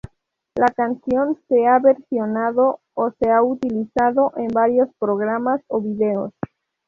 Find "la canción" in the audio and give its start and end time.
0.55-1.37